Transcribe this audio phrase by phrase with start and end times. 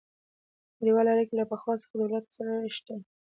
[0.79, 2.95] نړیوالې اړیکې له پخوا څخه د دولتونو سره شته